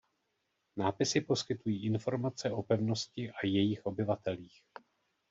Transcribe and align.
Nápisy 0.77 1.21
poskytují 1.21 1.85
informace 1.85 2.51
o 2.51 2.63
pevnosti 2.63 3.31
a 3.31 3.45
jejích 3.45 3.85
obyvatelích. 3.85 4.61